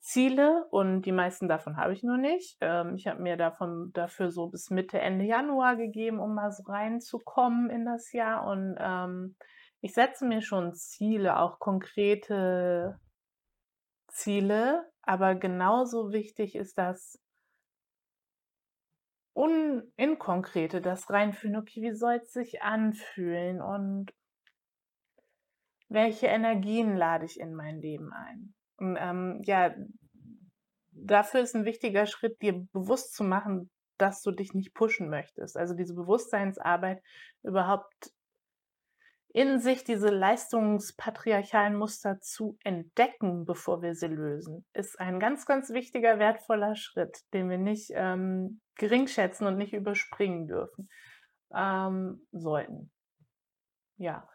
Ziele 0.00 0.66
und 0.70 1.02
die 1.02 1.12
meisten 1.12 1.46
davon 1.46 1.76
habe 1.76 1.92
ich 1.92 2.02
noch 2.02 2.16
nicht. 2.16 2.56
Ähm, 2.60 2.94
ich 2.96 3.06
habe 3.06 3.22
mir 3.22 3.36
davon 3.36 3.90
dafür 3.92 4.30
so 4.30 4.48
bis 4.48 4.70
Mitte, 4.70 4.98
Ende 4.98 5.26
Januar 5.26 5.76
gegeben, 5.76 6.20
um 6.20 6.34
mal 6.34 6.50
so 6.50 6.62
reinzukommen 6.64 7.68
in 7.68 7.84
das 7.84 8.12
Jahr. 8.12 8.46
Und 8.46 8.76
ähm, 8.78 9.36
ich 9.80 9.92
setze 9.92 10.26
mir 10.26 10.40
schon 10.40 10.74
Ziele, 10.74 11.38
auch 11.38 11.58
konkrete 11.58 12.98
Ziele. 14.08 14.90
Aber 15.02 15.34
genauso 15.34 16.12
wichtig 16.12 16.54
ist 16.54 16.78
das 16.78 17.20
un 19.34 19.92
Inkonkrete, 19.96 20.80
das 20.80 21.10
Reinfühlen. 21.10 21.56
Okay, 21.56 21.82
wie 21.82 21.94
soll 21.94 22.20
es 22.22 22.32
sich 22.32 22.62
anfühlen 22.62 23.60
und 23.60 24.12
welche 25.88 26.28
Energien 26.28 26.96
lade 26.96 27.26
ich 27.26 27.38
in 27.38 27.54
mein 27.54 27.80
Leben 27.80 28.12
ein? 28.12 28.54
Und, 28.80 28.96
ähm, 28.98 29.42
ja, 29.44 29.74
dafür 30.92 31.40
ist 31.40 31.54
ein 31.54 31.64
wichtiger 31.64 32.06
Schritt, 32.06 32.40
dir 32.42 32.66
bewusst 32.72 33.14
zu 33.14 33.24
machen, 33.24 33.70
dass 33.98 34.22
du 34.22 34.30
dich 34.30 34.54
nicht 34.54 34.74
pushen 34.74 35.10
möchtest. 35.10 35.56
Also 35.56 35.74
diese 35.74 35.94
Bewusstseinsarbeit 35.94 37.02
überhaupt 37.42 38.12
in 39.32 39.60
sich 39.60 39.84
diese 39.84 40.08
leistungspatriarchalen 40.08 41.76
Muster 41.76 42.18
zu 42.20 42.58
entdecken, 42.64 43.44
bevor 43.44 43.80
wir 43.80 43.94
sie 43.94 44.08
lösen, 44.08 44.64
ist 44.72 44.98
ein 44.98 45.20
ganz, 45.20 45.46
ganz 45.46 45.70
wichtiger, 45.70 46.18
wertvoller 46.18 46.74
Schritt, 46.74 47.20
den 47.32 47.48
wir 47.48 47.58
nicht 47.58 47.92
ähm, 47.94 48.60
geringschätzen 48.74 49.46
und 49.46 49.56
nicht 49.56 49.72
überspringen 49.72 50.48
dürfen 50.48 50.88
ähm, 51.54 52.26
sollten. 52.32 52.90
Ja. 53.98 54.28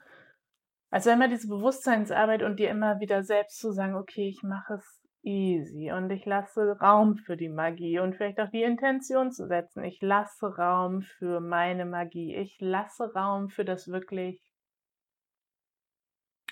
Also 0.91 1.09
immer 1.09 1.27
diese 1.27 1.47
Bewusstseinsarbeit 1.47 2.43
und 2.43 2.59
dir 2.59 2.69
immer 2.69 2.99
wieder 2.99 3.23
selbst 3.23 3.59
zu 3.59 3.71
sagen, 3.71 3.95
okay, 3.95 4.29
ich 4.29 4.43
mache 4.43 4.75
es 4.75 5.01
easy 5.23 5.91
und 5.91 6.11
ich 6.11 6.25
lasse 6.25 6.77
Raum 6.79 7.17
für 7.17 7.35
die 7.35 7.49
Magie 7.49 7.99
und 7.99 8.15
vielleicht 8.15 8.39
auch 8.39 8.49
die 8.51 8.63
Intention 8.63 9.31
zu 9.31 9.47
setzen. 9.47 9.83
Ich 9.83 10.01
lasse 10.01 10.55
Raum 10.55 11.01
für 11.01 11.39
meine 11.39 11.85
Magie. 11.85 12.35
Ich 12.35 12.57
lasse 12.59 13.11
Raum 13.13 13.49
für 13.49 13.65
das 13.65 13.87
wirklich 13.87 14.39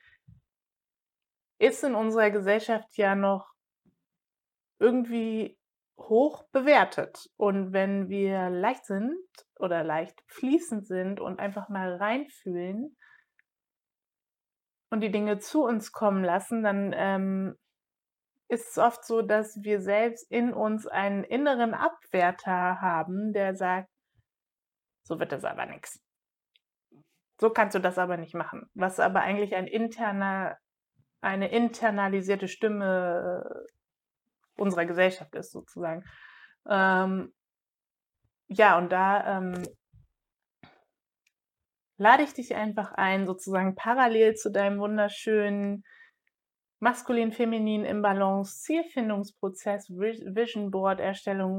ist 1.59 1.85
in 1.85 1.95
unserer 1.95 2.31
Gesellschaft 2.31 2.97
ja 2.97 3.15
noch 3.15 3.53
irgendwie 4.79 5.58
hoch 5.99 6.45
bewertet. 6.53 7.29
Und 7.37 7.73
wenn 7.73 8.09
wir 8.09 8.51
leicht 8.51 8.87
sind 8.87 9.19
oder 9.59 9.85
leicht 9.85 10.23
fließend 10.27 10.87
sind 10.87 11.21
und 11.21 11.39
einfach 11.39 11.69
mal 11.69 11.97
reinfühlen 11.97 12.97
und 14.91 15.01
die 15.01 15.11
Dinge 15.11 15.39
zu 15.39 15.65
uns 15.65 15.93
kommen 15.93 16.25
lassen, 16.25 16.63
dann 16.63 16.95
ähm, 16.97 17.57
ist 18.49 18.71
es 18.71 18.79
oft 18.79 19.05
so, 19.05 19.23
dass 19.23 19.59
wir 19.63 19.81
selbst 19.81 20.31
in 20.31 20.55
uns 20.55 20.87
einen 20.87 21.25
inneren 21.25 21.75
Abwerter 21.75 22.81
haben, 22.81 23.33
der 23.33 23.55
sagt, 23.55 23.91
so 25.05 25.19
wird 25.19 25.33
das 25.33 25.45
aber 25.45 25.67
nichts. 25.67 26.03
So 27.41 27.51
kannst 27.51 27.75
du 27.75 27.79
das 27.79 27.99
aber 27.99 28.17
nicht 28.17 28.35
machen. 28.35 28.69
Was 28.75 28.99
aber 28.99 29.21
eigentlich 29.21 29.55
ein 29.55 29.67
interner, 29.67 30.59
eine 31.21 31.51
internalisierte 31.51 32.49
Stimme 32.49 33.67
unserer 34.59 34.87
Gesellschaft 34.87 35.35
ist, 35.35 35.53
sozusagen. 35.53 36.05
Ähm, 36.69 37.33
ja, 38.49 38.79
und 38.79 38.91
da 38.91 39.39
ähm, 39.39 39.63
lade 41.99 42.23
ich 42.23 42.35
dich 42.35 42.55
einfach 42.55 42.93
ein, 42.93 43.27
sozusagen 43.27 43.75
parallel 43.75 44.35
zu 44.35 44.51
deinem 44.51 44.79
wunderschönen 44.79 45.85
maskulin-feminin 46.81 47.85
im 47.85 48.03
Balance 48.03 48.61
Zielfindungsprozess, 48.61 49.91
Vision 49.91 50.71
Board 50.71 51.01
Erstellung, 51.01 51.59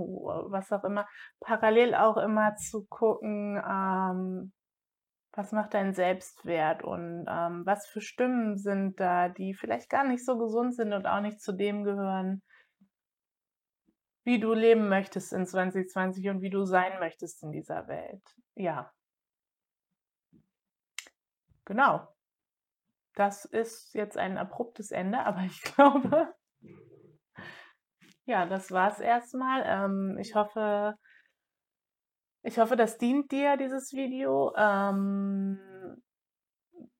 was 0.50 0.72
auch 0.72 0.84
immer, 0.84 1.06
parallel 1.42 1.94
auch 1.94 2.18
immer 2.18 2.56
zu 2.56 2.86
gucken, 2.86 3.58
ähm, 3.58 4.54
was 5.34 5.52
macht 5.52 5.74
dein 5.74 5.94
Selbstwert 5.94 6.84
und 6.84 7.26
ähm, 7.30 7.66
was 7.66 7.88
für 7.88 8.02
Stimmen 8.02 8.58
sind 8.58 9.00
da, 9.00 9.30
die 9.30 9.54
vielleicht 9.54 9.90
gar 9.90 10.06
nicht 10.06 10.26
so 10.26 10.38
gesund 10.38 10.76
sind 10.76 10.94
und 10.94 11.06
auch 11.06 11.22
nicht 11.22 11.42
zu 11.42 11.52
dem 11.52 11.84
gehören, 11.84 12.42
wie 14.24 14.40
du 14.40 14.54
leben 14.54 14.90
möchtest 14.90 15.34
in 15.34 15.46
2020 15.46 16.30
und 16.30 16.42
wie 16.42 16.50
du 16.50 16.66
sein 16.66 17.00
möchtest 17.00 17.44
in 17.44 17.52
dieser 17.52 17.88
Welt. 17.88 18.24
Ja. 18.56 18.92
Genau. 21.66 22.08
Das 23.16 23.46
ist 23.46 23.94
jetzt 23.94 24.18
ein 24.18 24.38
abruptes 24.38 24.92
Ende, 24.92 25.20
aber 25.26 25.42
ich 25.42 25.62
glaube, 25.62 26.34
ja, 28.26 28.46
das 28.46 28.72
war 28.72 28.92
es 28.92 29.00
erstmal. 29.00 29.64
Ähm, 29.66 30.18
ich 30.20 30.36
hoffe, 30.36 30.96
ich 32.44 32.58
hoffe, 32.58 32.76
das 32.76 32.98
dient 32.98 33.32
dir, 33.32 33.58
dieses 33.58 33.94
Video. 33.94 34.54
Ähm, 34.56 35.60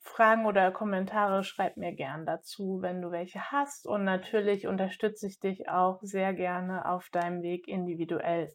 Fragen 0.10 0.46
oder 0.46 0.72
Kommentare 0.72 1.44
schreib 1.44 1.78
mir 1.78 1.94
gern 1.94 2.26
dazu, 2.26 2.80
wenn 2.82 3.02
du 3.02 3.12
welche 3.12 3.52
hast. 3.52 3.88
Und 3.88 4.04
natürlich 4.04 4.68
unterstütze 4.68 5.28
ich 5.28 5.40
dich 5.40 5.70
auch 5.70 6.00
sehr 6.02 6.34
gerne 6.34 6.90
auf 6.90 7.10
deinem 7.12 7.42
Weg 7.42 7.68
individuell 7.68 8.54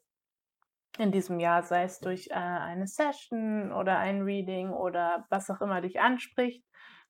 in 0.98 1.10
diesem 1.10 1.40
Jahr, 1.40 1.62
sei 1.62 1.84
es 1.84 2.00
durch 2.00 2.28
äh, 2.30 2.34
eine 2.34 2.86
Session 2.86 3.72
oder 3.72 3.98
ein 3.98 4.22
Reading 4.22 4.70
oder 4.70 5.26
was 5.30 5.50
auch 5.50 5.60
immer 5.60 5.80
dich 5.80 6.00
anspricht. 6.00 6.64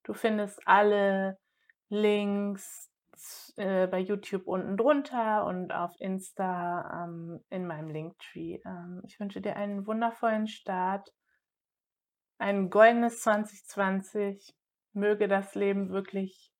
Du 0.04 0.14
findest 0.14 0.60
alle 0.66 1.38
Links 1.88 2.90
äh, 3.56 3.86
bei 3.86 3.98
YouTube 3.98 4.46
unten 4.46 4.76
drunter 4.76 5.46
und 5.46 5.72
auf 5.72 5.92
Insta 5.98 7.04
ähm, 7.04 7.40
in 7.50 7.66
meinem 7.66 7.88
Linktree. 7.88 8.60
Ähm, 8.64 9.02
ich 9.06 9.18
wünsche 9.20 9.40
dir 9.40 9.56
einen 9.56 9.86
wundervollen 9.86 10.46
Start, 10.46 11.10
ein 12.44 12.68
goldenes 12.68 13.22
2020. 13.22 14.54
Möge 14.92 15.28
das 15.28 15.54
Leben 15.54 15.88
wirklich 15.88 16.52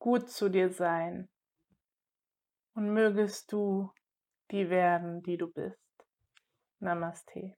gut 0.00 0.28
zu 0.28 0.48
dir 0.48 0.70
sein 0.70 1.28
und 2.74 2.92
mögest 2.92 3.52
du 3.52 3.92
die 4.50 4.68
werden, 4.70 5.22
die 5.22 5.36
du 5.36 5.46
bist. 5.46 5.78
Namaste. 6.80 7.56